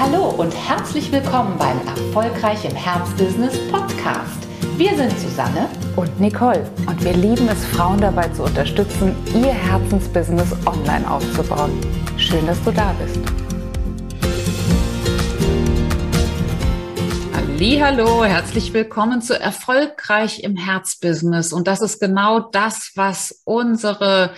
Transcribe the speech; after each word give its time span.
Hallo 0.00 0.28
und 0.28 0.54
herzlich 0.54 1.10
willkommen 1.10 1.58
beim 1.58 1.76
Erfolgreich 1.84 2.64
im 2.64 2.76
Herzbusiness 2.76 3.58
Podcast. 3.68 4.46
Wir 4.76 4.96
sind 4.96 5.10
Susanne 5.18 5.68
und 5.96 6.20
Nicole 6.20 6.70
und 6.86 7.02
wir 7.04 7.14
lieben 7.14 7.48
es, 7.48 7.64
Frauen 7.64 8.00
dabei 8.00 8.28
zu 8.28 8.44
unterstützen, 8.44 9.16
ihr 9.34 9.52
Herzensbusiness 9.52 10.52
online 10.66 11.10
aufzubauen. 11.10 11.72
Schön, 12.16 12.46
dass 12.46 12.62
du 12.62 12.70
da 12.70 12.94
bist. 13.02 13.18
Hallo, 17.82 18.24
herzlich 18.24 18.72
willkommen 18.72 19.20
zu 19.20 19.38
Erfolgreich 19.38 20.44
im 20.44 20.54
Herzbusiness 20.54 21.52
und 21.52 21.66
das 21.66 21.80
ist 21.80 21.98
genau 21.98 22.38
das, 22.38 22.92
was 22.94 23.42
unsere 23.44 24.30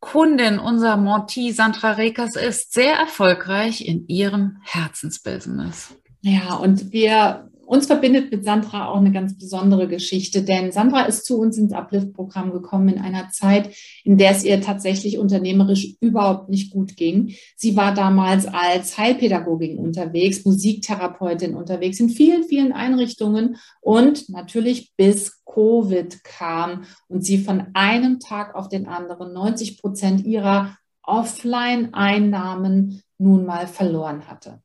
Kundin, 0.00 0.58
unser 0.58 0.96
Monty 0.96 1.52
Sandra 1.52 1.92
Rekas 1.92 2.36
ist 2.36 2.72
sehr 2.72 2.94
erfolgreich 2.94 3.86
in 3.86 4.06
ihrem 4.06 4.58
Herzensbusiness. 4.62 5.94
Ja, 6.20 6.54
und 6.54 6.92
wir 6.92 7.47
uns 7.68 7.86
verbindet 7.86 8.30
mit 8.30 8.44
Sandra 8.44 8.88
auch 8.88 8.96
eine 8.96 9.12
ganz 9.12 9.36
besondere 9.36 9.88
Geschichte, 9.88 10.42
denn 10.42 10.72
Sandra 10.72 11.02
ist 11.02 11.26
zu 11.26 11.38
uns 11.38 11.58
ins 11.58 11.74
Uplift-Programm 11.74 12.50
gekommen 12.50 12.88
in 12.88 12.98
einer 12.98 13.28
Zeit, 13.28 13.76
in 14.04 14.16
der 14.16 14.30
es 14.30 14.42
ihr 14.42 14.62
tatsächlich 14.62 15.18
unternehmerisch 15.18 15.96
überhaupt 16.00 16.48
nicht 16.48 16.72
gut 16.72 16.96
ging. 16.96 17.34
Sie 17.56 17.76
war 17.76 17.92
damals 17.92 18.46
als 18.46 18.96
Heilpädagogin 18.96 19.78
unterwegs, 19.78 20.46
Musiktherapeutin 20.46 21.54
unterwegs 21.54 22.00
in 22.00 22.08
vielen, 22.08 22.44
vielen 22.44 22.72
Einrichtungen 22.72 23.56
und 23.82 24.30
natürlich 24.30 24.94
bis 24.96 25.44
Covid 25.44 26.24
kam 26.24 26.84
und 27.06 27.22
sie 27.22 27.36
von 27.36 27.66
einem 27.74 28.18
Tag 28.18 28.54
auf 28.54 28.70
den 28.70 28.88
anderen 28.88 29.34
90 29.34 29.78
Prozent 29.78 30.24
ihrer 30.24 30.74
Offline-Einnahmen 31.02 33.02
nun 33.18 33.44
mal 33.44 33.66
verloren 33.66 34.26
hatte. 34.26 34.62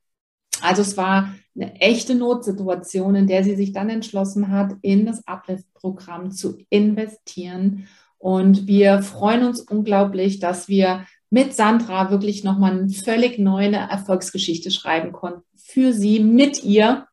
Also 0.63 0.81
es 0.81 0.97
war 0.97 1.33
eine 1.55 1.75
echte 1.79 2.15
Notsituation, 2.15 3.15
in 3.15 3.27
der 3.27 3.43
sie 3.43 3.55
sich 3.55 3.73
dann 3.73 3.89
entschlossen 3.89 4.49
hat, 4.49 4.73
in 4.81 5.05
das 5.05 5.27
Uplift-Programm 5.27 6.31
zu 6.31 6.57
investieren. 6.69 7.87
Und 8.17 8.67
wir 8.67 9.03
freuen 9.03 9.43
uns 9.43 9.61
unglaublich, 9.61 10.39
dass 10.39 10.67
wir 10.67 11.05
mit 11.29 11.53
Sandra 11.53 12.11
wirklich 12.11 12.43
nochmal 12.43 12.71
eine 12.71 12.89
völlig 12.89 13.39
neue 13.39 13.75
Erfolgsgeschichte 13.75 14.71
schreiben 14.71 15.11
konnten. 15.11 15.43
Für 15.55 15.93
sie, 15.93 16.19
mit 16.19 16.63
ihr. 16.63 17.07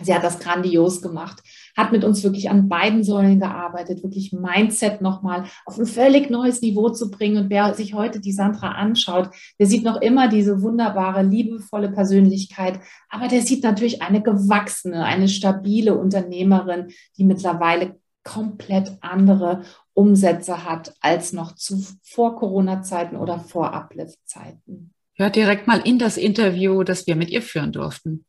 Sie 0.00 0.14
hat 0.14 0.24
das 0.24 0.38
grandios 0.38 1.00
gemacht 1.00 1.42
hat 1.76 1.92
mit 1.92 2.04
uns 2.04 2.22
wirklich 2.22 2.50
an 2.50 2.68
beiden 2.68 3.02
Säulen 3.02 3.40
gearbeitet, 3.40 4.02
wirklich 4.02 4.32
Mindset 4.32 5.00
nochmal 5.00 5.44
auf 5.64 5.78
ein 5.78 5.86
völlig 5.86 6.30
neues 6.30 6.60
Niveau 6.60 6.90
zu 6.90 7.10
bringen. 7.10 7.44
Und 7.44 7.50
wer 7.50 7.74
sich 7.74 7.94
heute 7.94 8.20
die 8.20 8.32
Sandra 8.32 8.72
anschaut, 8.72 9.30
der 9.58 9.66
sieht 9.66 9.84
noch 9.84 10.00
immer 10.00 10.28
diese 10.28 10.62
wunderbare, 10.62 11.22
liebevolle 11.22 11.90
Persönlichkeit, 11.90 12.80
aber 13.08 13.28
der 13.28 13.42
sieht 13.42 13.62
natürlich 13.62 14.02
eine 14.02 14.22
gewachsene, 14.22 15.04
eine 15.04 15.28
stabile 15.28 15.96
Unternehmerin, 15.96 16.88
die 17.16 17.24
mittlerweile 17.24 17.96
komplett 18.24 18.92
andere 19.00 19.62
Umsätze 19.94 20.64
hat 20.64 20.94
als 21.00 21.32
noch 21.32 21.54
zu 21.54 21.84
vor 22.02 22.36
Corona-Zeiten 22.36 23.16
oder 23.16 23.38
vor 23.38 23.72
Uplift-Zeiten. 23.72 24.92
Hört 25.14 25.36
direkt 25.36 25.66
mal 25.66 25.80
in 25.80 25.98
das 25.98 26.16
Interview, 26.16 26.82
das 26.84 27.06
wir 27.06 27.16
mit 27.16 27.30
ihr 27.30 27.42
führen 27.42 27.72
durften. 27.72 28.24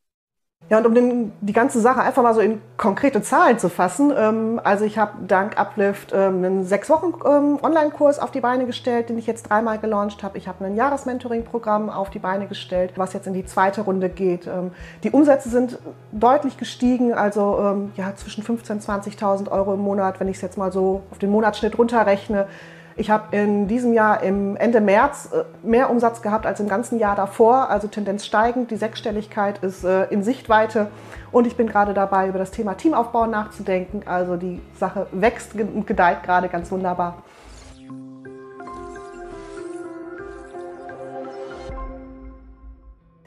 Ja, 0.70 0.78
und 0.78 0.86
um 0.86 0.94
den, 0.94 1.32
die 1.42 1.52
ganze 1.52 1.78
Sache 1.78 2.00
einfach 2.00 2.22
mal 2.22 2.32
so 2.32 2.40
in 2.40 2.62
konkrete 2.78 3.20
Zahlen 3.20 3.58
zu 3.58 3.68
fassen, 3.68 4.10
ähm, 4.16 4.58
also 4.64 4.86
ich 4.86 4.96
habe 4.96 5.12
dank 5.26 5.58
Uplift 5.58 6.12
ähm, 6.14 6.42
einen 6.42 6.64
sechs 6.64 6.88
Wochen 6.88 7.12
ähm, 7.26 7.58
Online-Kurs 7.62 8.18
auf 8.18 8.30
die 8.30 8.40
Beine 8.40 8.64
gestellt, 8.64 9.10
den 9.10 9.18
ich 9.18 9.26
jetzt 9.26 9.50
dreimal 9.50 9.78
gelauncht 9.78 10.22
habe. 10.22 10.38
Ich 10.38 10.48
habe 10.48 10.64
ein 10.64 10.74
Jahresmentoring-Programm 10.74 11.90
auf 11.90 12.08
die 12.08 12.18
Beine 12.18 12.46
gestellt, 12.46 12.94
was 12.96 13.12
jetzt 13.12 13.26
in 13.26 13.34
die 13.34 13.44
zweite 13.44 13.82
Runde 13.82 14.08
geht. 14.08 14.46
Ähm, 14.46 14.70
die 15.02 15.10
Umsätze 15.10 15.50
sind 15.50 15.78
deutlich 16.12 16.56
gestiegen, 16.56 17.12
also 17.12 17.58
ähm, 17.60 17.92
ja 17.96 18.14
zwischen 18.14 18.42
15.000 18.42 18.70
und 18.70 18.82
20.000 18.82 19.50
Euro 19.50 19.74
im 19.74 19.80
Monat, 19.80 20.18
wenn 20.18 20.28
ich 20.28 20.36
es 20.36 20.42
jetzt 20.42 20.56
mal 20.56 20.72
so 20.72 21.02
auf 21.10 21.18
den 21.18 21.30
Monatsschnitt 21.30 21.76
runterrechne. 21.76 22.46
Ich 22.96 23.10
habe 23.10 23.36
in 23.36 23.66
diesem 23.66 23.92
Jahr 23.92 24.22
im 24.22 24.56
Ende 24.56 24.80
März 24.80 25.30
äh, 25.32 25.44
mehr 25.66 25.90
Umsatz 25.90 26.22
gehabt 26.22 26.46
als 26.46 26.60
im 26.60 26.68
ganzen 26.68 26.98
Jahr 26.98 27.16
davor, 27.16 27.68
also 27.68 27.88
Tendenz 27.88 28.24
steigend. 28.24 28.70
Die 28.70 28.76
Sechsstelligkeit 28.76 29.58
ist 29.64 29.84
äh, 29.84 30.04
in 30.04 30.22
Sichtweite 30.22 30.88
und 31.32 31.46
ich 31.46 31.56
bin 31.56 31.66
gerade 31.66 31.92
dabei, 31.92 32.28
über 32.28 32.38
das 32.38 32.52
Thema 32.52 32.74
Teamaufbau 32.74 33.26
nachzudenken. 33.26 34.02
Also 34.06 34.36
die 34.36 34.60
Sache 34.78 35.08
wächst 35.10 35.54
und 35.54 35.86
gedeiht 35.86 36.22
gerade 36.22 36.48
ganz 36.48 36.70
wunderbar. 36.70 37.22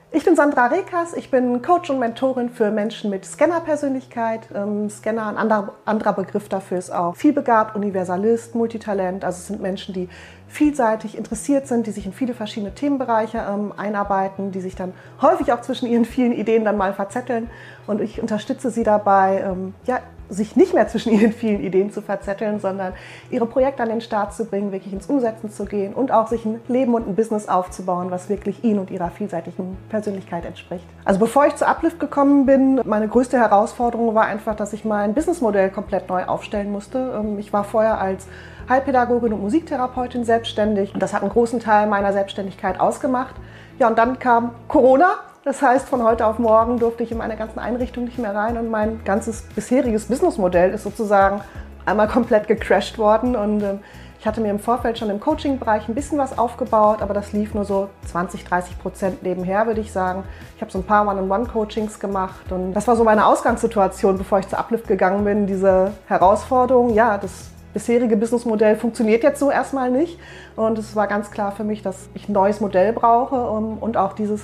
Ich 0.09 0.23
bin 0.23 0.37
Sandra 0.37 0.67
Rekas, 0.67 1.13
ich 1.13 1.29
bin 1.31 1.61
Coach 1.61 1.89
und 1.89 1.99
Mentorin 1.99 2.49
für 2.49 2.71
Menschen 2.71 3.09
mit 3.09 3.25
Scanner-Persönlichkeit. 3.25 4.47
Ähm, 4.55 4.89
Scanner, 4.89 5.27
ein 5.27 5.35
anderer, 5.35 5.73
anderer 5.83 6.13
Begriff 6.13 6.47
dafür 6.47 6.77
ist 6.77 6.91
auch 6.91 7.13
vielbegabt, 7.13 7.75
Universalist, 7.75 8.55
Multitalent. 8.55 9.25
Also 9.25 9.39
es 9.39 9.47
sind 9.47 9.61
Menschen, 9.61 9.93
die 9.93 10.07
vielseitig 10.47 11.17
interessiert 11.17 11.67
sind, 11.67 11.87
die 11.87 11.91
sich 11.91 12.05
in 12.05 12.13
viele 12.13 12.33
verschiedene 12.33 12.73
Themenbereiche 12.73 13.39
ähm, 13.39 13.73
einarbeiten, 13.75 14.53
die 14.53 14.61
sich 14.61 14.75
dann 14.75 14.93
häufig 15.21 15.51
auch 15.51 15.59
zwischen 15.59 15.87
ihren 15.87 16.05
vielen 16.05 16.31
Ideen 16.31 16.63
dann 16.63 16.77
mal 16.77 16.93
verzetteln. 16.93 17.49
Und 17.85 17.99
ich 17.99 18.21
unterstütze 18.21 18.71
sie 18.71 18.83
dabei, 18.83 19.43
ähm, 19.45 19.73
ja, 19.83 19.99
sich 20.29 20.55
nicht 20.55 20.73
mehr 20.73 20.87
zwischen 20.87 21.13
ihren 21.19 21.31
vielen 21.31 21.61
Ideen 21.61 21.91
zu 21.91 22.01
verzetteln, 22.01 22.59
sondern 22.59 22.93
ihre 23.29 23.45
Projekte 23.45 23.83
an 23.83 23.89
den 23.89 24.01
Start 24.01 24.33
zu 24.33 24.45
bringen, 24.45 24.71
wirklich 24.71 24.93
ins 24.93 25.07
Umsetzen 25.07 25.49
zu 25.51 25.65
gehen 25.65 25.93
und 25.93 26.11
auch 26.11 26.27
sich 26.27 26.45
ein 26.45 26.61
Leben 26.67 26.93
und 26.93 27.07
ein 27.07 27.15
Business 27.15 27.47
aufzubauen, 27.47 28.11
was 28.11 28.29
wirklich 28.29 28.63
ihnen 28.63 28.79
und 28.79 28.91
ihrer 28.91 29.09
vielseitigen 29.09 29.77
Persönlichkeit 29.89 30.45
entspricht. 30.45 30.85
Also 31.05 31.19
bevor 31.19 31.47
ich 31.47 31.55
zu 31.55 31.67
Uplift 31.67 31.99
gekommen 31.99 32.45
bin, 32.45 32.81
meine 32.85 33.07
größte 33.07 33.37
Herausforderung 33.37 34.15
war 34.15 34.25
einfach, 34.25 34.55
dass 34.55 34.73
ich 34.73 34.85
mein 34.85 35.13
Businessmodell 35.13 35.69
komplett 35.69 36.09
neu 36.09 36.25
aufstellen 36.25 36.71
musste. 36.71 37.13
Ähm, 37.19 37.39
ich 37.39 37.53
war 37.53 37.63
vorher 37.63 37.99
als 37.99 38.27
Heilpädagogin 38.69 39.33
und 39.33 39.41
Musiktherapeutin 39.41 40.25
selbstständig 40.25 40.93
und 40.93 41.01
das 41.01 41.13
hat 41.13 41.21
einen 41.21 41.31
großen 41.31 41.59
Teil 41.59 41.87
meiner 41.87 42.11
Selbstständigkeit 42.11 42.79
ausgemacht. 42.79 43.35
Ja, 43.79 43.87
und 43.87 43.97
dann 43.97 44.19
kam 44.19 44.51
Corona 44.67 45.11
das 45.47 45.61
heißt, 45.61 45.87
von 45.87 46.03
heute 46.03 46.27
auf 46.27 46.39
morgen 46.39 46.77
durfte 46.77 47.03
ich 47.03 47.11
in 47.13 47.19
meine 47.19 47.37
ganzen 47.37 47.59
Einrichtungen 47.59 48.09
nicht 48.09 48.19
mehr 48.19 48.35
rein 48.35 48.57
und 48.57 48.69
mein 48.69 49.05
ganzes 49.05 49.43
bisheriges 49.55 50.07
Businessmodell 50.07 50.71
ist 50.71 50.83
sozusagen 50.83 51.39
einmal 51.85 52.09
komplett 52.09 52.49
gecrashed 52.49 52.97
worden 52.97 53.33
und 53.37 53.63
äh, 53.63 53.75
ich 54.19 54.27
hatte 54.27 54.41
mir 54.41 54.49
im 54.49 54.59
Vorfeld 54.59 54.97
schon 54.97 55.09
im 55.09 55.21
Coaching-Bereich 55.21 55.87
ein 55.87 55.95
bisschen 55.95 56.17
was 56.17 56.37
aufgebaut, 56.37 57.01
aber 57.01 57.13
das 57.13 57.31
lief 57.31 57.53
nur 57.53 57.63
so 57.63 57.87
20, 58.07 58.43
30 58.43 58.77
Prozent 58.77 59.23
nebenher, 59.23 59.67
würde 59.67 59.79
ich 59.79 59.93
sagen. 59.93 60.25
Ich 60.57 60.61
habe 60.61 60.69
so 60.69 60.79
ein 60.79 60.83
paar 60.83 61.07
One-on-One-Coachings 61.07 61.97
gemacht 62.01 62.51
und 62.51 62.73
das 62.73 62.85
war 62.85 62.97
so 62.97 63.05
meine 63.05 63.25
Ausgangssituation, 63.25 64.17
bevor 64.17 64.39
ich 64.39 64.49
zu 64.49 64.57
Uplift 64.57 64.89
gegangen 64.89 65.23
bin. 65.23 65.47
Diese 65.47 65.93
Herausforderung, 66.07 66.93
ja, 66.93 67.17
das 67.17 67.51
bisherige 67.73 68.17
Businessmodell 68.17 68.75
funktioniert 68.75 69.23
jetzt 69.23 69.39
so 69.39 69.49
erstmal 69.49 69.91
nicht 69.91 70.19
und 70.57 70.77
es 70.77 70.93
war 70.93 71.07
ganz 71.07 71.31
klar 71.31 71.53
für 71.53 71.63
mich, 71.63 71.83
dass 71.83 72.09
ich 72.15 72.27
ein 72.27 72.33
neues 72.33 72.59
Modell 72.59 72.91
brauche 72.91 73.49
und 73.49 73.95
auch 73.95 74.11
dieses 74.11 74.41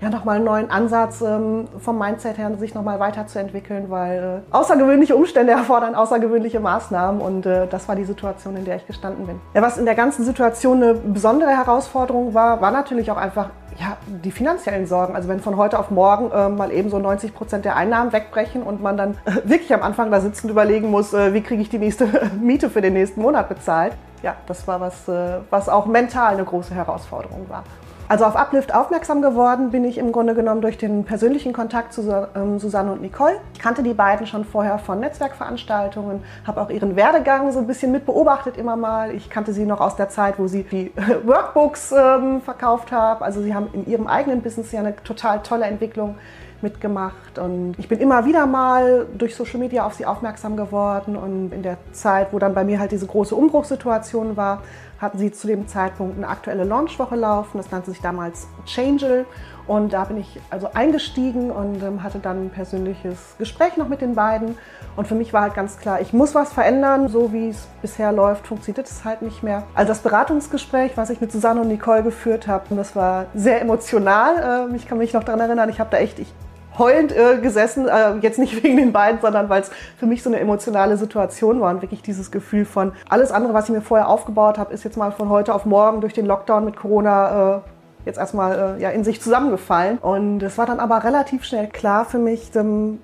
ja, 0.00 0.10
nochmal 0.10 0.36
einen 0.36 0.44
neuen 0.44 0.70
Ansatz 0.70 1.22
ähm, 1.22 1.66
vom 1.78 1.98
Mindset 1.98 2.36
her, 2.36 2.50
sich 2.58 2.74
nochmal 2.74 3.00
weiterzuentwickeln, 3.00 3.90
weil 3.90 4.42
äh, 4.50 4.54
außergewöhnliche 4.54 5.16
Umstände 5.16 5.52
erfordern 5.54 5.94
außergewöhnliche 5.94 6.60
Maßnahmen 6.60 7.20
und 7.20 7.46
äh, 7.46 7.66
das 7.68 7.88
war 7.88 7.96
die 7.96 8.04
Situation, 8.04 8.56
in 8.56 8.64
der 8.64 8.76
ich 8.76 8.86
gestanden 8.86 9.26
bin. 9.26 9.40
Ja, 9.54 9.62
was 9.62 9.78
in 9.78 9.84
der 9.84 9.94
ganzen 9.94 10.24
Situation 10.24 10.82
eine 10.82 10.94
besondere 10.94 11.50
Herausforderung 11.50 12.34
war, 12.34 12.60
war 12.60 12.70
natürlich 12.70 13.10
auch 13.10 13.16
einfach 13.16 13.50
ja, 13.78 13.96
die 14.06 14.30
finanziellen 14.30 14.86
Sorgen. 14.86 15.16
Also 15.16 15.28
wenn 15.28 15.40
von 15.40 15.56
heute 15.56 15.78
auf 15.78 15.90
morgen 15.90 16.30
äh, 16.30 16.48
mal 16.48 16.70
eben 16.70 16.90
so 16.90 16.98
90 16.98 17.34
Prozent 17.34 17.64
der 17.64 17.76
Einnahmen 17.76 18.12
wegbrechen 18.12 18.62
und 18.62 18.82
man 18.82 18.96
dann 18.96 19.16
äh, 19.24 19.48
wirklich 19.48 19.72
am 19.74 19.82
Anfang 19.82 20.10
da 20.10 20.20
sitzen 20.20 20.46
und 20.46 20.52
überlegen 20.52 20.90
muss, 20.90 21.12
äh, 21.12 21.34
wie 21.34 21.40
kriege 21.40 21.62
ich 21.62 21.70
die 21.70 21.78
nächste 21.78 22.08
Miete 22.40 22.70
für 22.70 22.80
den 22.80 22.94
nächsten 22.94 23.20
Monat 23.20 23.48
bezahlt. 23.48 23.94
Ja, 24.22 24.36
das 24.46 24.66
war 24.66 24.80
was, 24.80 25.08
äh, 25.08 25.38
was 25.50 25.68
auch 25.68 25.86
mental 25.86 26.34
eine 26.34 26.44
große 26.44 26.74
Herausforderung 26.74 27.46
war. 27.48 27.64
Also 28.06 28.26
auf 28.26 28.36
Uplift 28.36 28.74
aufmerksam 28.74 29.22
geworden 29.22 29.70
bin 29.70 29.82
ich 29.84 29.96
im 29.96 30.12
Grunde 30.12 30.34
genommen 30.34 30.60
durch 30.60 30.76
den 30.76 31.04
persönlichen 31.04 31.54
Kontakt 31.54 31.94
zu 31.94 32.02
ähm, 32.34 32.58
Susanne 32.58 32.92
und 32.92 33.00
Nicole. 33.00 33.36
Ich 33.54 33.60
kannte 33.60 33.82
die 33.82 33.94
beiden 33.94 34.26
schon 34.26 34.44
vorher 34.44 34.78
von 34.78 35.00
Netzwerkveranstaltungen, 35.00 36.22
habe 36.46 36.60
auch 36.60 36.68
ihren 36.68 36.96
Werdegang 36.96 37.50
so 37.52 37.60
ein 37.60 37.66
bisschen 37.66 37.92
mit 37.92 38.04
beobachtet 38.04 38.58
immer 38.58 38.76
mal. 38.76 39.14
Ich 39.14 39.30
kannte 39.30 39.54
sie 39.54 39.64
noch 39.64 39.80
aus 39.80 39.96
der 39.96 40.10
Zeit, 40.10 40.38
wo 40.38 40.48
sie 40.48 40.64
die 40.64 40.92
Workbooks 41.24 41.92
ähm, 41.92 42.42
verkauft 42.42 42.92
haben. 42.92 43.24
Also 43.24 43.40
sie 43.40 43.54
haben 43.54 43.68
in 43.72 43.86
ihrem 43.86 44.06
eigenen 44.06 44.42
Business 44.42 44.70
ja 44.70 44.80
eine 44.80 44.94
total 44.96 45.40
tolle 45.42 45.64
Entwicklung 45.64 46.16
mitgemacht 46.60 47.38
und 47.38 47.74
ich 47.78 47.88
bin 47.88 48.00
immer 48.00 48.24
wieder 48.24 48.46
mal 48.46 49.06
durch 49.16 49.36
Social 49.36 49.60
Media 49.60 49.86
auf 49.86 49.94
sie 49.94 50.06
aufmerksam 50.06 50.56
geworden 50.56 51.14
und 51.14 51.52
in 51.52 51.62
der 51.62 51.76
Zeit, 51.92 52.28
wo 52.32 52.38
dann 52.40 52.54
bei 52.54 52.64
mir 52.64 52.80
halt 52.80 52.90
diese 52.90 53.06
große 53.06 53.34
Umbruchssituation 53.36 54.36
war, 54.36 54.62
hatten 55.04 55.18
sie 55.18 55.30
zu 55.30 55.46
dem 55.46 55.68
Zeitpunkt 55.68 56.16
eine 56.16 56.28
aktuelle 56.28 56.64
Launchwoche 56.64 57.16
laufen. 57.16 57.58
Das 57.58 57.70
nannte 57.70 57.90
sich 57.90 58.00
damals 58.00 58.48
Changel. 58.66 59.26
Und 59.66 59.94
da 59.94 60.04
bin 60.04 60.18
ich 60.18 60.40
also 60.50 60.68
eingestiegen 60.74 61.50
und 61.50 61.82
ähm, 61.82 62.02
hatte 62.02 62.18
dann 62.18 62.46
ein 62.46 62.50
persönliches 62.50 63.36
Gespräch 63.38 63.76
noch 63.76 63.88
mit 63.88 64.02
den 64.02 64.14
beiden. 64.14 64.58
Und 64.96 65.08
für 65.08 65.14
mich 65.14 65.32
war 65.32 65.42
halt 65.42 65.54
ganz 65.54 65.78
klar, 65.78 66.00
ich 66.02 66.12
muss 66.12 66.34
was 66.34 66.52
verändern. 66.52 67.08
So 67.08 67.32
wie 67.32 67.48
es 67.48 67.66
bisher 67.80 68.12
läuft, 68.12 68.46
funktioniert 68.46 68.86
es 68.86 69.04
halt 69.04 69.22
nicht 69.22 69.42
mehr. 69.42 69.62
Also 69.74 69.88
das 69.88 70.00
Beratungsgespräch, 70.00 70.96
was 70.96 71.10
ich 71.10 71.20
mit 71.20 71.32
Susanne 71.32 71.62
und 71.62 71.68
Nicole 71.68 72.02
geführt 72.02 72.46
habe, 72.46 72.74
das 72.74 72.94
war 72.94 73.26
sehr 73.34 73.60
emotional. 73.62 74.68
Ähm, 74.68 74.74
ich 74.74 74.86
kann 74.86 74.98
mich 74.98 75.14
noch 75.14 75.24
daran 75.24 75.40
erinnern, 75.40 75.68
ich 75.70 75.80
habe 75.80 75.90
da 75.90 75.96
echt, 75.96 76.18
ich 76.18 76.34
heulend 76.78 77.12
äh, 77.12 77.38
gesessen, 77.38 77.88
äh, 77.88 78.16
jetzt 78.20 78.38
nicht 78.38 78.62
wegen 78.62 78.76
den 78.76 78.92
beiden, 78.92 79.20
sondern 79.20 79.48
weil 79.48 79.62
es 79.62 79.70
für 79.98 80.06
mich 80.06 80.22
so 80.22 80.30
eine 80.30 80.40
emotionale 80.40 80.96
Situation 80.96 81.60
war 81.60 81.70
und 81.70 81.82
wirklich 81.82 82.02
dieses 82.02 82.30
Gefühl 82.30 82.64
von 82.64 82.92
alles 83.08 83.30
andere, 83.30 83.54
was 83.54 83.68
ich 83.68 83.74
mir 83.74 83.82
vorher 83.82 84.08
aufgebaut 84.08 84.58
habe, 84.58 84.72
ist 84.72 84.84
jetzt 84.84 84.96
mal 84.96 85.12
von 85.12 85.28
heute 85.28 85.54
auf 85.54 85.64
morgen 85.64 86.00
durch 86.00 86.12
den 86.12 86.26
Lockdown 86.26 86.64
mit 86.64 86.76
Corona 86.76 87.56
äh, 87.56 87.60
jetzt 88.06 88.18
erstmal 88.18 88.76
äh, 88.78 88.82
ja, 88.82 88.90
in 88.90 89.04
sich 89.04 89.20
zusammengefallen. 89.20 89.98
Und 89.98 90.42
es 90.42 90.58
war 90.58 90.66
dann 90.66 90.80
aber 90.80 91.04
relativ 91.04 91.44
schnell 91.44 91.68
klar 91.68 92.04
für 92.04 92.18
mich, 92.18 92.54
ähm, 92.54 92.98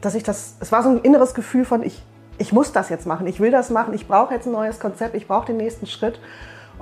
dass 0.00 0.14
ich 0.14 0.22
das, 0.22 0.56
es 0.60 0.72
war 0.72 0.82
so 0.82 0.90
ein 0.90 0.98
inneres 0.98 1.34
Gefühl 1.34 1.64
von, 1.64 1.82
ich, 1.82 2.02
ich 2.38 2.52
muss 2.52 2.72
das 2.72 2.88
jetzt 2.88 3.06
machen, 3.06 3.26
ich 3.26 3.40
will 3.40 3.50
das 3.50 3.70
machen, 3.70 3.94
ich 3.94 4.08
brauche 4.08 4.34
jetzt 4.34 4.46
ein 4.46 4.52
neues 4.52 4.80
Konzept, 4.80 5.14
ich 5.14 5.28
brauche 5.28 5.46
den 5.46 5.56
nächsten 5.56 5.86
Schritt. 5.86 6.20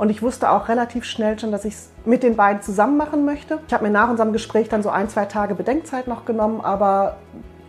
Und 0.01 0.09
ich 0.09 0.23
wusste 0.23 0.51
auch 0.51 0.71
relativ 0.71 1.05
schnell 1.05 1.39
schon, 1.39 1.53
dass 1.53 1.67
ich 1.67 1.75
es 1.75 1.91
mit 2.07 2.23
den 2.23 2.35
beiden 2.35 2.63
zusammen 2.63 2.97
machen 2.97 3.27
möchte. 3.27 3.59
Ich 3.67 3.75
habe 3.75 3.85
mir 3.85 3.91
nach 3.91 4.09
unserem 4.09 4.33
Gespräch 4.33 4.71
dann 4.71 4.83
so 4.83 4.89
ein, 4.89 5.11
zwei 5.11 5.27
Tage 5.27 5.55
Bedenkzeit 5.55 6.09
noch 6.09 6.25
genommen, 6.25 6.63
aber 6.63 7.19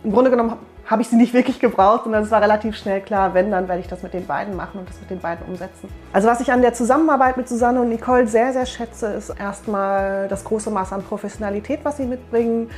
im 0.02 0.12
Grunde 0.12 0.30
genommen 0.30 0.54
habe 0.86 1.02
ich 1.02 1.08
sie 1.08 1.16
nicht 1.16 1.34
wirklich 1.34 1.60
gebraucht 1.60 2.06
und 2.06 2.14
es 2.14 2.30
war 2.30 2.40
relativ 2.40 2.74
schnell 2.74 3.02
klar, 3.02 3.34
wenn, 3.34 3.50
dann 3.50 3.68
werde 3.68 3.82
ich 3.82 3.86
das 3.86 4.02
mit 4.02 4.14
den 4.14 4.26
beiden 4.26 4.56
machen 4.56 4.80
und 4.80 4.88
das 4.88 4.98
mit 4.98 5.10
den 5.10 5.18
beiden 5.18 5.44
umsetzen. 5.46 5.90
Also 6.14 6.26
was 6.26 6.40
ich 6.40 6.50
an 6.50 6.62
der 6.62 6.72
Zusammenarbeit 6.72 7.36
mit 7.36 7.50
Susanne 7.50 7.82
und 7.82 7.90
Nicole 7.90 8.26
sehr, 8.26 8.54
sehr 8.54 8.64
schätze, 8.64 9.08
ist 9.08 9.28
erstmal 9.28 10.26
das 10.28 10.42
große 10.42 10.70
Maß 10.70 10.94
an 10.94 11.02
Professionalität, 11.02 11.80
was 11.82 11.98
sie 11.98 12.06
mitbringen. 12.06 12.70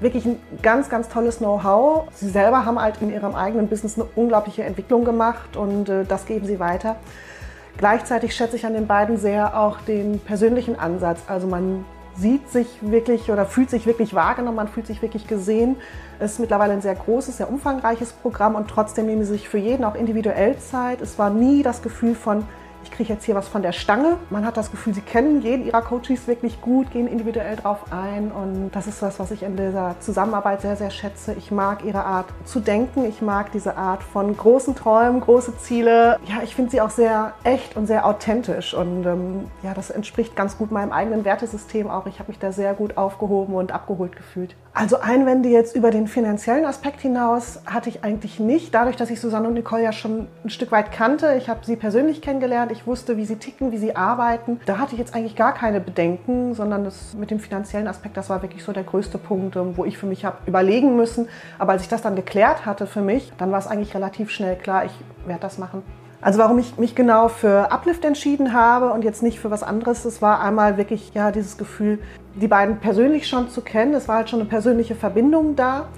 Wirklich 0.00 0.26
ein 0.26 0.38
ganz, 0.60 0.90
ganz 0.90 1.08
tolles 1.08 1.38
Know-how. 1.38 2.08
Sie 2.12 2.28
selber 2.28 2.66
haben 2.66 2.78
halt 2.78 3.00
in 3.00 3.10
ihrem 3.10 3.34
eigenen 3.34 3.66
Business 3.66 3.98
eine 3.98 4.06
unglaubliche 4.14 4.62
Entwicklung 4.62 5.06
gemacht 5.06 5.56
und 5.56 5.88
äh, 5.88 6.04
das 6.04 6.26
geben 6.26 6.44
sie 6.44 6.60
weiter. 6.60 6.96
Gleichzeitig 7.76 8.34
schätze 8.34 8.56
ich 8.56 8.66
an 8.66 8.74
den 8.74 8.86
beiden 8.86 9.16
sehr 9.16 9.58
auch 9.58 9.80
den 9.80 10.20
persönlichen 10.20 10.78
Ansatz. 10.78 11.20
Also 11.26 11.46
man 11.46 11.84
sieht 12.16 12.48
sich 12.48 12.68
wirklich 12.80 13.30
oder 13.30 13.44
fühlt 13.46 13.70
sich 13.70 13.86
wirklich 13.86 14.14
wahrgenommen, 14.14 14.56
man 14.56 14.68
fühlt 14.68 14.86
sich 14.86 15.02
wirklich 15.02 15.26
gesehen. 15.26 15.76
Es 16.20 16.32
ist 16.32 16.38
mittlerweile 16.38 16.72
ein 16.72 16.80
sehr 16.80 16.94
großes, 16.94 17.38
sehr 17.38 17.48
umfangreiches 17.48 18.12
Programm 18.12 18.54
und 18.54 18.68
trotzdem 18.68 19.06
nehmen 19.06 19.24
sie 19.24 19.32
sich 19.32 19.48
für 19.48 19.58
jeden 19.58 19.84
auch 19.84 19.96
individuell 19.96 20.56
Zeit. 20.58 21.00
Es 21.00 21.18
war 21.18 21.30
nie 21.30 21.62
das 21.64 21.82
Gefühl 21.82 22.14
von, 22.14 22.44
ich 22.84 22.90
kriege 22.90 23.12
jetzt 23.12 23.24
hier 23.24 23.34
was 23.34 23.48
von 23.48 23.62
der 23.62 23.72
Stange. 23.72 24.18
Man 24.28 24.44
hat 24.44 24.58
das 24.58 24.70
Gefühl, 24.70 24.92
sie 24.92 25.00
kennen 25.00 25.40
jeden 25.40 25.64
ihrer 25.64 25.80
Coaches 25.80 26.26
wirklich 26.26 26.60
gut, 26.60 26.90
gehen 26.90 27.08
individuell 27.08 27.56
drauf 27.56 27.78
ein 27.90 28.30
und 28.30 28.70
das 28.72 28.86
ist 28.86 29.02
das, 29.02 29.18
was 29.18 29.30
ich 29.30 29.42
in 29.42 29.56
dieser 29.56 29.96
Zusammenarbeit 30.00 30.60
sehr, 30.60 30.76
sehr 30.76 30.90
schätze. 30.90 31.34
Ich 31.34 31.50
mag 31.50 31.82
ihre 31.84 32.04
Art 32.04 32.26
zu 32.44 32.60
denken, 32.60 33.06
ich 33.06 33.22
mag 33.22 33.52
diese 33.52 33.78
Art 33.78 34.02
von 34.02 34.36
großen 34.36 34.74
Träumen, 34.74 35.20
große 35.20 35.56
Ziele. 35.56 36.18
Ja, 36.26 36.42
ich 36.44 36.54
finde 36.54 36.70
sie 36.70 36.82
auch 36.82 36.90
sehr 36.90 37.32
echt 37.42 37.74
und 37.74 37.86
sehr 37.86 38.06
authentisch 38.06 38.74
und 38.74 39.06
ähm, 39.06 39.50
ja, 39.62 39.72
das 39.72 39.88
entspricht 39.90 40.36
ganz 40.36 40.58
gut 40.58 40.70
meinem 40.70 40.92
eigenen 40.92 41.24
Wertesystem 41.24 41.88
auch. 41.88 42.06
Ich 42.06 42.18
habe 42.18 42.28
mich 42.28 42.38
da 42.38 42.52
sehr 42.52 42.74
gut 42.74 42.98
aufgehoben 42.98 43.54
und 43.54 43.72
abgeholt 43.72 44.14
gefühlt. 44.14 44.54
Also 44.76 44.98
Einwände 44.98 45.48
jetzt 45.48 45.76
über 45.76 45.92
den 45.92 46.08
finanziellen 46.08 46.64
Aspekt 46.64 47.00
hinaus 47.00 47.60
hatte 47.64 47.88
ich 47.88 48.02
eigentlich 48.02 48.40
nicht, 48.40 48.74
dadurch, 48.74 48.96
dass 48.96 49.08
ich 49.08 49.20
Susanne 49.20 49.46
und 49.46 49.54
Nicole 49.54 49.84
ja 49.84 49.92
schon 49.92 50.26
ein 50.44 50.50
Stück 50.50 50.72
weit 50.72 50.90
kannte. 50.90 51.36
Ich 51.38 51.48
habe 51.48 51.64
sie 51.64 51.76
persönlich 51.76 52.20
kennengelernt, 52.20 52.72
ich 52.72 52.84
wusste, 52.84 53.16
wie 53.16 53.24
sie 53.24 53.36
ticken, 53.36 53.70
wie 53.70 53.78
sie 53.78 53.94
arbeiten. 53.94 54.58
Da 54.66 54.78
hatte 54.78 54.94
ich 54.94 54.98
jetzt 54.98 55.14
eigentlich 55.14 55.36
gar 55.36 55.54
keine 55.54 55.80
Bedenken, 55.80 56.54
sondern 56.54 56.82
das 56.82 57.14
mit 57.14 57.30
dem 57.30 57.38
finanziellen 57.38 57.86
Aspekt, 57.86 58.16
das 58.16 58.28
war 58.30 58.42
wirklich 58.42 58.64
so 58.64 58.72
der 58.72 58.82
größte 58.82 59.16
Punkt, 59.16 59.54
ähm, 59.54 59.76
wo 59.76 59.84
ich 59.84 59.96
für 59.96 60.06
mich 60.06 60.24
habe 60.24 60.38
überlegen 60.44 60.96
müssen. 60.96 61.28
Aber 61.60 61.70
als 61.70 61.82
ich 61.82 61.88
das 61.88 62.02
dann 62.02 62.16
geklärt 62.16 62.66
hatte 62.66 62.88
für 62.88 63.00
mich, 63.00 63.32
dann 63.38 63.52
war 63.52 63.60
es 63.60 63.68
eigentlich 63.68 63.94
relativ 63.94 64.30
schnell 64.30 64.56
klar, 64.56 64.86
ich 64.86 64.92
werde 65.24 65.40
das 65.40 65.56
machen. 65.56 65.84
Also 66.24 66.38
warum 66.38 66.58
ich 66.58 66.78
mich 66.78 66.94
genau 66.94 67.28
für 67.28 67.70
Uplift 67.70 68.02
entschieden 68.02 68.54
habe 68.54 68.92
und 68.92 69.04
jetzt 69.04 69.22
nicht 69.22 69.38
für 69.38 69.50
was 69.50 69.62
anderes, 69.62 70.06
es 70.06 70.22
war 70.22 70.40
einmal 70.40 70.78
wirklich 70.78 71.12
ja 71.12 71.30
dieses 71.30 71.58
Gefühl, 71.58 71.98
die 72.34 72.48
beiden 72.48 72.78
persönlich 72.78 73.28
schon 73.28 73.50
zu 73.50 73.60
kennen. 73.60 73.92
Es 73.92 74.08
war 74.08 74.16
halt 74.16 74.30
schon 74.30 74.40
eine 74.40 74.48
persönliche 74.48 74.94
Verbindung 74.94 75.54
da. 75.54 75.88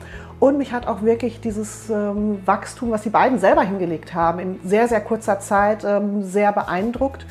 Und 0.41 0.59
mich 0.59 0.73
hat 0.73 0.89
auch 0.89 1.03
wirklich 1.03 1.41
dieses 1.41 1.89
ähm, 1.91 2.41
Wachstum, 2.45 2.91
was 2.91 3.03
die 3.03 3.11
beiden 3.11 3.39
selber 3.39 3.63
hingelegt 3.63 4.15
haben, 4.15 4.41
in 4.41 4.59
sehr, 4.65 4.89
sehr 4.89 5.01
kurzer 5.01 5.39
Zeit 5.39 5.85
ähm, 5.85 6.25
sehr 6.25 6.51
beeindruckt. 6.51 7.25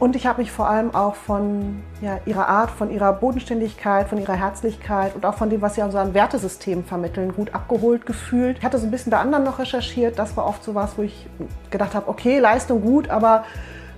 Und 0.00 0.16
ich 0.16 0.26
habe 0.26 0.40
mich 0.40 0.50
vor 0.50 0.66
allem 0.66 0.94
auch 0.94 1.14
von 1.14 1.82
ja, 2.00 2.20
ihrer 2.24 2.48
Art, 2.48 2.70
von 2.70 2.90
ihrer 2.90 3.12
Bodenständigkeit, 3.12 4.08
von 4.08 4.16
ihrer 4.16 4.32
Herzlichkeit 4.32 5.14
und 5.14 5.26
auch 5.26 5.34
von 5.34 5.50
dem, 5.50 5.60
was 5.60 5.74
sie 5.74 5.82
an 5.82 5.92
so 5.92 5.98
einem 5.98 6.14
Wertesystem 6.14 6.84
vermitteln, 6.84 7.34
gut 7.34 7.54
abgeholt 7.54 8.06
gefühlt. 8.06 8.56
Ich 8.56 8.64
hatte 8.64 8.78
so 8.78 8.86
ein 8.86 8.90
bisschen 8.90 9.10
bei 9.10 9.18
anderen 9.18 9.44
noch 9.44 9.58
recherchiert. 9.58 10.18
Das 10.18 10.38
war 10.38 10.46
oft 10.46 10.64
so 10.64 10.74
was, 10.74 10.96
wo 10.96 11.02
ich 11.02 11.26
gedacht 11.70 11.94
habe, 11.94 12.08
okay, 12.08 12.38
Leistung 12.38 12.80
gut, 12.80 13.10
aber 13.10 13.44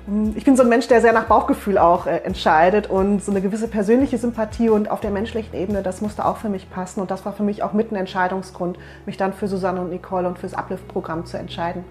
hm, 0.06 0.32
ich 0.34 0.44
bin 0.44 0.56
so 0.56 0.64
ein 0.64 0.68
Mensch, 0.68 0.88
der 0.88 1.00
sehr 1.02 1.12
nach 1.12 1.26
Bauchgefühl 1.26 1.78
auch 1.78 2.06
äh, 2.08 2.16
entscheidet 2.24 2.90
und 2.90 3.22
so 3.22 3.30
eine 3.30 3.40
gewisse 3.40 3.68
persönliche 3.68 4.18
Sympathie 4.18 4.70
und 4.70 4.90
auf 4.90 4.98
der 4.98 5.12
menschlichen 5.12 5.54
Ebene, 5.54 5.84
das 5.84 6.00
musste 6.00 6.24
auch 6.24 6.38
für 6.38 6.48
mich 6.48 6.68
passen 6.68 7.00
und 7.00 7.12
das 7.12 7.24
war 7.24 7.32
für 7.32 7.44
mich 7.44 7.62
auch 7.62 7.74
mit 7.74 7.92
ein 7.92 7.96
Entscheidungsgrund, 7.96 8.76
mich 9.06 9.18
dann 9.18 9.32
für 9.32 9.46
Susanne 9.46 9.80
und 9.80 9.90
Nicole 9.90 10.26
und 10.26 10.40
fürs 10.40 10.54
Uplift-Programm 10.54 11.26
zu 11.26 11.38
entscheiden. 11.38 11.84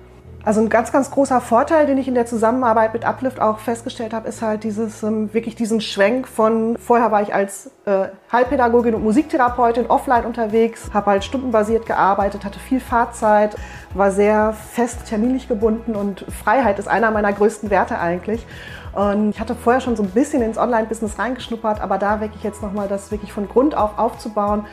Also 0.44 0.60
ein 0.60 0.70
ganz, 0.70 0.92
ganz 0.92 1.12
großer 1.12 1.40
Vorteil, 1.40 1.86
den 1.86 2.00
ich 2.00 2.08
in 2.08 2.16
der 2.16 2.26
Zusammenarbeit 2.26 2.94
mit 2.94 3.06
Uplift 3.06 3.40
auch 3.40 3.60
festgestellt 3.60 4.12
habe, 4.12 4.28
ist 4.28 4.42
halt 4.42 4.64
dieses 4.64 5.04
ähm, 5.04 5.32
wirklich 5.34 5.56
diesen 5.56 5.82
Schwenk 5.82 6.28
von 6.28 6.78
vorher 6.78 7.12
war 7.12 7.22
ich 7.22 7.32
als 7.34 7.70
äh, 7.86 8.08
Heilpädagogin 8.32 8.96
und 8.96 9.04
Musiktherapeutin 9.04 9.86
offline 9.86 10.26
unterwegs, 10.26 10.90
habe 10.94 11.12
halt 11.12 11.24
stundenbasiert 11.24 11.86
gearbeitet, 11.86 12.44
hatte 12.44 12.60
viel 12.60 12.80
Fahrzeit, 12.80 13.56
war 13.94 14.10
sehr 14.10 14.54
fest 14.54 15.06
terminlich 15.08 15.48
gebunden 15.48 15.96
und 15.96 16.26
Freiheit 16.44 16.80
ist 16.80 16.88
einer 16.88 17.12
meiner 17.12 17.34
größten 17.34 17.70
Werte 17.70 18.00
eigentlich. 18.00 18.46
Und 18.94 19.30
ich 19.30 19.40
hatte 19.40 19.56
vorher 19.56 19.80
schon 19.80 19.96
so 19.96 20.04
ein 20.04 20.10
bisschen 20.10 20.42
ins 20.42 20.58
Online-Business 20.58 21.20
reingeschnuppert, 21.20 21.80
aber 21.82 21.98
da 21.98 22.20
wirklich 22.20 22.44
jetzt 22.44 22.62
nochmal 22.62 22.88
das 22.88 23.12
wirklich 23.12 23.32
von 23.32 23.48
Grund 23.48 23.76
auf 23.76 23.98
aufzubauen, 23.98 24.66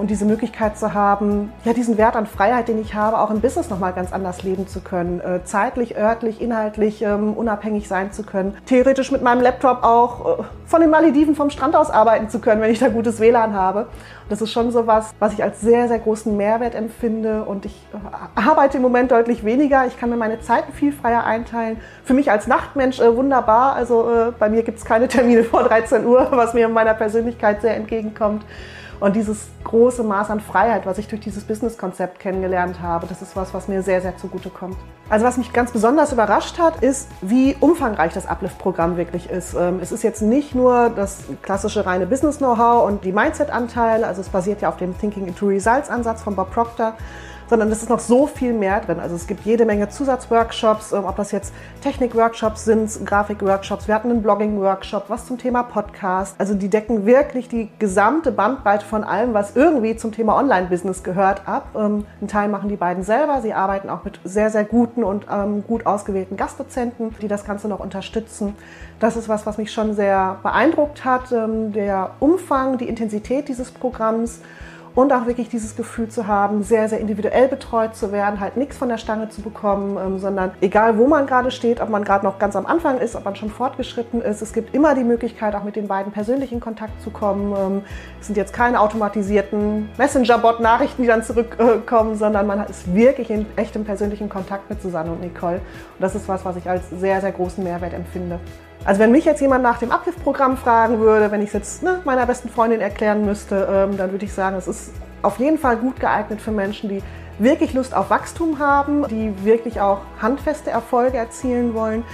und 0.00 0.10
diese 0.10 0.24
Möglichkeit 0.24 0.78
zu 0.78 0.94
haben, 0.94 1.52
ja, 1.64 1.74
diesen 1.74 1.98
Wert 1.98 2.16
an 2.16 2.26
Freiheit, 2.26 2.68
den 2.68 2.80
ich 2.80 2.94
habe, 2.94 3.18
auch 3.18 3.30
im 3.30 3.40
Business 3.40 3.68
nochmal 3.68 3.92
ganz 3.92 4.12
anders 4.12 4.42
leben 4.42 4.66
zu 4.66 4.80
können, 4.80 5.20
äh, 5.20 5.44
zeitlich, 5.44 5.96
örtlich, 5.96 6.40
inhaltlich 6.40 7.02
ähm, 7.02 7.34
unabhängig 7.34 7.86
sein 7.86 8.10
zu 8.10 8.22
können, 8.22 8.56
theoretisch 8.64 9.12
mit 9.12 9.22
meinem 9.22 9.42
Laptop 9.42 9.84
auch 9.84 10.40
äh, 10.40 10.42
von 10.66 10.80
den 10.80 10.88
Malediven 10.88 11.34
vom 11.34 11.50
Strand 11.50 11.76
aus 11.76 11.90
arbeiten 11.90 12.30
zu 12.30 12.40
können, 12.40 12.62
wenn 12.62 12.70
ich 12.70 12.78
da 12.78 12.88
gutes 12.88 13.20
WLAN 13.20 13.54
habe. 13.54 13.88
Das 14.30 14.40
ist 14.40 14.52
schon 14.52 14.70
so 14.70 14.86
was, 14.86 15.12
was 15.18 15.34
ich 15.34 15.42
als 15.42 15.60
sehr, 15.60 15.88
sehr 15.88 15.98
großen 15.98 16.34
Mehrwert 16.34 16.74
empfinde 16.74 17.42
und 17.42 17.66
ich 17.66 17.74
äh, 17.92 18.40
arbeite 18.40 18.78
im 18.78 18.82
Moment 18.82 19.10
deutlich 19.10 19.44
weniger. 19.44 19.86
Ich 19.86 19.98
kann 19.98 20.08
mir 20.08 20.16
meine 20.16 20.40
Zeiten 20.40 20.72
viel 20.72 20.92
freier 20.92 21.24
einteilen. 21.24 21.78
Für 22.04 22.14
mich 22.14 22.30
als 22.30 22.46
Nachtmensch 22.46 23.00
äh, 23.00 23.14
wunderbar. 23.14 23.74
Also 23.74 24.08
äh, 24.10 24.32
bei 24.38 24.48
mir 24.48 24.62
gibt 24.62 24.78
es 24.78 24.84
keine 24.84 25.08
Termine 25.08 25.44
vor 25.44 25.64
13 25.64 26.06
Uhr, 26.06 26.28
was 26.30 26.54
mir 26.54 26.66
in 26.66 26.72
meiner 26.72 26.94
Persönlichkeit 26.94 27.60
sehr 27.60 27.76
entgegenkommt. 27.76 28.44
Und 29.00 29.16
dieses 29.16 29.48
große 29.64 30.02
Maß 30.02 30.28
an 30.28 30.40
Freiheit, 30.40 30.84
was 30.84 30.98
ich 30.98 31.08
durch 31.08 31.22
dieses 31.22 31.44
Business-Konzept 31.44 32.20
kennengelernt 32.20 32.82
habe, 32.82 33.06
das 33.06 33.22
ist 33.22 33.34
was, 33.34 33.54
was 33.54 33.66
mir 33.66 33.82
sehr, 33.82 34.02
sehr 34.02 34.18
zugute 34.18 34.50
kommt. 34.50 34.76
Also 35.08 35.24
was 35.24 35.38
mich 35.38 35.54
ganz 35.54 35.72
besonders 35.72 36.12
überrascht 36.12 36.58
hat, 36.58 36.82
ist, 36.82 37.08
wie 37.22 37.56
umfangreich 37.60 38.12
das 38.12 38.26
Uplift-Programm 38.26 38.98
wirklich 38.98 39.30
ist. 39.30 39.54
Ähm, 39.54 39.78
es 39.80 39.90
ist 39.90 40.02
jetzt 40.02 40.20
nicht 40.20 40.54
nur 40.54 40.90
das 40.90 41.24
klassische 41.40 41.86
reine 41.86 42.06
Business-Know-how 42.06 42.86
und 42.86 43.04
die 43.04 43.12
Mindset-Anteile, 43.12 44.06
also 44.06 44.20
es 44.20 44.28
basiert 44.28 44.60
ja 44.60 44.68
auf 44.68 44.76
dem 44.76 44.96
Thinking 44.98 45.26
into 45.26 45.46
Results-Ansatz 45.46 46.22
von 46.22 46.36
Bob 46.36 46.52
Proctor, 46.52 46.94
sondern 47.50 47.70
es 47.72 47.82
ist 47.82 47.90
noch 47.90 47.98
so 47.98 48.28
viel 48.28 48.52
mehr 48.52 48.80
drin. 48.80 49.00
Also 49.00 49.16
es 49.16 49.26
gibt 49.26 49.44
jede 49.44 49.66
Menge 49.66 49.88
Zusatzworkshops, 49.88 50.92
ähm, 50.92 51.04
ob 51.04 51.16
das 51.16 51.32
jetzt 51.32 51.52
Technik-Workshops 51.82 52.64
sind, 52.64 53.04
Grafik-Workshops. 53.04 53.88
Wir 53.88 53.96
hatten 53.96 54.08
einen 54.08 54.22
Blogging-Workshop, 54.22 55.06
was 55.08 55.26
zum 55.26 55.36
Thema 55.36 55.64
Podcast. 55.64 56.36
Also 56.38 56.54
die 56.54 56.68
decken 56.68 57.06
wirklich 57.06 57.48
die 57.48 57.68
gesamte 57.80 58.30
Bandbreite 58.30 58.86
von 58.86 59.02
allem, 59.02 59.34
was 59.34 59.56
irgendwie 59.56 59.96
zum 59.96 60.12
Thema 60.12 60.36
Online-Business 60.38 61.02
gehört, 61.02 61.46
ab. 61.46 61.70
Ähm, 61.74 62.06
einen 62.20 62.28
Teil 62.28 62.48
machen 62.48 62.68
die 62.68 62.76
beiden 62.76 63.02
selber. 63.02 63.40
Sie 63.42 63.52
arbeiten 63.52 63.90
auch 63.90 64.04
mit 64.04 64.20
sehr, 64.22 64.50
sehr 64.50 64.64
guten 64.64 65.02
und 65.02 65.26
ähm, 65.30 65.64
gut 65.66 65.86
ausgewählten 65.86 66.36
Gastdozenten, 66.36 67.16
die 67.20 67.28
das 67.28 67.44
Ganze 67.44 67.66
noch 67.66 67.80
unterstützen. 67.80 68.54
Das 69.00 69.16
ist 69.16 69.28
was, 69.28 69.44
was 69.44 69.58
mich 69.58 69.72
schon 69.72 69.94
sehr 69.94 70.38
beeindruckt 70.44 71.04
hat. 71.04 71.32
Der 71.32 72.10
Umfang, 72.20 72.78
die 72.78 72.86
Intensität 72.86 73.48
dieses 73.48 73.70
Programms 73.70 74.40
und 74.94 75.12
auch 75.12 75.26
wirklich 75.26 75.48
dieses 75.48 75.76
Gefühl 75.76 76.08
zu 76.08 76.26
haben, 76.26 76.62
sehr, 76.62 76.88
sehr 76.88 77.00
individuell 77.00 77.48
betreut 77.48 77.94
zu 77.94 78.12
werden, 78.12 78.40
halt 78.40 78.56
nichts 78.56 78.76
von 78.76 78.88
der 78.88 78.98
Stange 78.98 79.28
zu 79.28 79.42
bekommen, 79.42 79.96
ähm, 79.96 80.18
sondern 80.18 80.52
egal 80.60 80.98
wo 80.98 81.06
man 81.06 81.26
gerade 81.26 81.50
steht, 81.50 81.80
ob 81.80 81.88
man 81.88 82.04
gerade 82.04 82.24
noch 82.24 82.38
ganz 82.38 82.56
am 82.56 82.66
Anfang 82.66 82.98
ist, 82.98 83.16
ob 83.16 83.24
man 83.24 83.36
schon 83.36 83.50
fortgeschritten 83.50 84.20
ist, 84.22 84.42
es 84.42 84.52
gibt 84.52 84.74
immer 84.74 84.94
die 84.94 85.04
Möglichkeit, 85.04 85.54
auch 85.54 85.64
mit 85.64 85.76
den 85.76 85.88
beiden 85.88 86.12
persönlich 86.12 86.52
in 86.52 86.60
Kontakt 86.60 87.00
zu 87.02 87.10
kommen. 87.10 87.54
Ähm, 87.56 87.82
es 88.20 88.26
sind 88.26 88.36
jetzt 88.36 88.52
keine 88.52 88.80
automatisierten 88.80 89.88
Messenger-Bot-Nachrichten, 89.96 91.02
die 91.02 91.08
dann 91.08 91.22
zurückkommen, 91.22 92.16
sondern 92.16 92.46
man 92.46 92.64
ist 92.66 92.94
wirklich 92.94 93.30
in 93.30 93.46
echtem 93.56 93.84
persönlichen 93.84 94.28
Kontakt 94.28 94.68
mit 94.70 94.82
Susanne 94.82 95.12
und 95.12 95.20
Nicole. 95.20 95.56
Und 95.56 96.00
das 96.00 96.14
ist 96.14 96.28
was, 96.28 96.44
was 96.44 96.56
ich 96.56 96.68
als 96.68 96.90
sehr, 96.90 97.20
sehr 97.20 97.32
großen 97.32 97.62
Mehrwert 97.62 97.94
empfinde. 97.94 98.40
Also 98.84 99.00
wenn 99.00 99.12
mich 99.12 99.26
jetzt 99.26 99.40
jemand 99.40 99.62
nach 99.62 99.78
dem 99.78 99.90
Uplift-Programm 99.90 100.56
fragen 100.56 101.00
würde, 101.00 101.30
wenn 101.30 101.42
ich 101.42 101.48
es 101.48 101.52
jetzt 101.52 101.82
ne, 101.82 102.00
meiner 102.04 102.24
besten 102.24 102.48
Freundin 102.48 102.80
erklären 102.80 103.26
müsste, 103.26 103.68
ähm, 103.70 103.98
dann 103.98 104.10
würde 104.10 104.24
ich 104.24 104.32
sagen, 104.32 104.56
es 104.56 104.66
ist 104.66 104.92
auf 105.20 105.38
jeden 105.38 105.58
Fall 105.58 105.76
gut 105.76 106.00
geeignet 106.00 106.40
für 106.40 106.50
Menschen, 106.50 106.88
die 106.88 107.02
wirklich 107.38 107.74
Lust 107.74 107.94
auf 107.94 108.08
Wachstum 108.08 108.58
haben, 108.58 109.06
die 109.08 109.34
wirklich 109.44 109.80
auch 109.80 110.00
handfeste 110.20 110.70
Erfolge 110.70 111.18
erzielen 111.18 111.74
wollen, 111.74 112.04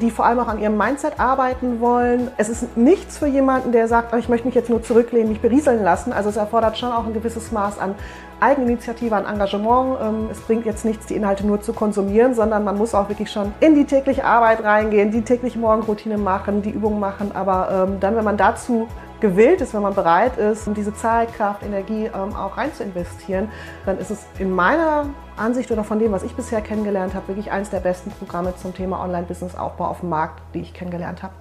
die 0.00 0.10
vor 0.10 0.26
allem 0.26 0.38
auch 0.40 0.48
an 0.48 0.60
ihrem 0.60 0.76
Mindset 0.76 1.18
arbeiten 1.18 1.80
wollen. 1.80 2.30
Es 2.36 2.48
ist 2.48 2.76
nichts 2.76 3.18
für 3.18 3.26
jemanden, 3.26 3.72
der 3.72 3.88
sagt, 3.88 4.12
oh, 4.12 4.16
ich 4.16 4.28
möchte 4.28 4.46
mich 4.46 4.54
jetzt 4.54 4.70
nur 4.70 4.82
zurücklehnen, 4.82 5.28
mich 5.28 5.40
berieseln 5.40 5.82
lassen. 5.82 6.12
Also 6.12 6.28
es 6.28 6.36
erfordert 6.36 6.78
schon 6.78 6.92
auch 6.92 7.06
ein 7.06 7.14
gewisses 7.14 7.52
Maß 7.52 7.78
an 7.78 7.94
Eigeninitiative, 8.40 9.14
an 9.16 9.24
Engagement. 9.24 9.98
Ähm, 10.02 10.28
es 10.30 10.40
bringt 10.40 10.66
jetzt 10.66 10.84
nichts, 10.84 11.06
die 11.06 11.14
Inhalte 11.14 11.46
nur 11.46 11.60
zu 11.60 11.72
konsumieren, 11.72 12.34
sondern 12.34 12.64
man 12.64 12.76
muss 12.76 12.94
auch 12.94 13.08
wirklich 13.08 13.30
schon 13.30 13.52
in 13.60 13.74
die 13.74 13.84
tägliche 13.84 14.24
Arbeit 14.24 14.62
reingehen, 14.62 15.10
die 15.10 15.22
tägliche 15.22 15.58
Morgenroutine 15.58 16.18
machen, 16.18 16.62
die 16.62 16.70
Übungen 16.70 17.00
machen. 17.00 17.30
Aber 17.34 17.86
ähm, 17.88 18.00
dann, 18.00 18.16
wenn 18.16 18.24
man 18.24 18.36
dazu 18.36 18.88
gewillt 19.20 19.60
ist, 19.60 19.74
wenn 19.74 19.82
man 19.82 19.94
bereit 19.94 20.36
ist, 20.36 20.68
diese 20.76 20.94
Zeit, 20.94 21.32
Kraft, 21.34 21.62
Energie 21.62 22.06
ähm, 22.06 22.34
auch 22.34 22.56
rein 22.56 22.72
zu 22.74 22.82
investieren, 22.82 23.50
dann 23.84 23.98
ist 23.98 24.10
es 24.10 24.26
in 24.38 24.50
meiner 24.50 25.06
Ansicht 25.36 25.70
oder 25.70 25.84
von 25.84 25.98
dem, 25.98 26.12
was 26.12 26.22
ich 26.22 26.34
bisher 26.34 26.60
kennengelernt 26.60 27.14
habe, 27.14 27.28
wirklich 27.28 27.50
eines 27.50 27.70
der 27.70 27.80
besten 27.80 28.10
Programme 28.10 28.54
zum 28.56 28.74
Thema 28.74 29.02
Online-Business-Aufbau 29.02 29.86
auf 29.86 30.00
dem 30.00 30.08
Markt, 30.08 30.40
die 30.54 30.60
ich 30.60 30.74
kennengelernt 30.74 31.22
habe. 31.22 31.34